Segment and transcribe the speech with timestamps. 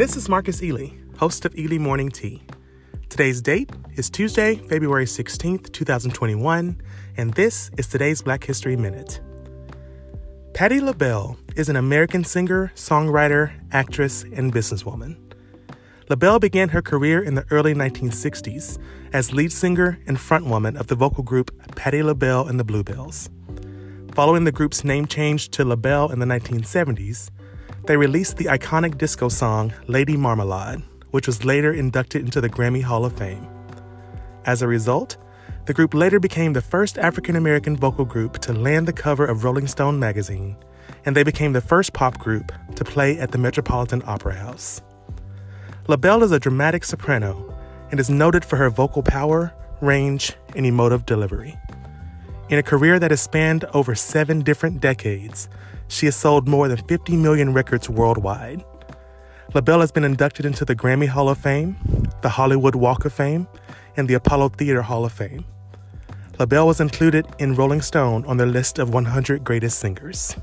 [0.00, 2.42] This is Marcus Ely, host of Ely Morning Tea.
[3.10, 6.80] Today's date is Tuesday, February 16th, 2021,
[7.18, 9.20] and this is today's Black History Minute.
[10.54, 15.18] Patti LaBelle is an American singer, songwriter, actress, and businesswoman.
[16.08, 18.78] LaBelle began her career in the early 1960s
[19.12, 23.28] as lead singer and frontwoman of the vocal group Patti LaBelle and the Bluebells.
[24.14, 27.28] Following the group's name change to LaBelle in the 1970s,
[27.90, 30.80] they released the iconic disco song Lady Marmalade,
[31.10, 33.44] which was later inducted into the Grammy Hall of Fame.
[34.46, 35.16] As a result,
[35.66, 39.42] the group later became the first African American vocal group to land the cover of
[39.42, 40.56] Rolling Stone magazine,
[41.04, 44.82] and they became the first pop group to play at the Metropolitan Opera House.
[45.88, 47.52] LaBelle is a dramatic soprano
[47.90, 51.58] and is noted for her vocal power, range, and emotive delivery.
[52.50, 55.48] In a career that has spanned over seven different decades,
[55.86, 58.64] she has sold more than 50 million records worldwide.
[59.54, 61.76] LaBelle has been inducted into the Grammy Hall of Fame,
[62.22, 63.46] the Hollywood Walk of Fame,
[63.96, 65.44] and the Apollo Theater Hall of Fame.
[66.40, 70.34] LaBelle was included in Rolling Stone on their list of 100 greatest singers.